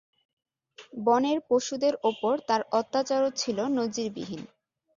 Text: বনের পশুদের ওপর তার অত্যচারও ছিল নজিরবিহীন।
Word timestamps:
বনের 1.05 1.39
পশুদের 1.49 1.93
ওপর 2.03 2.33
তার 2.47 2.61
অত্যচারও 2.79 3.29
ছিল 3.37 3.57
নজিরবিহীন। 3.77 4.41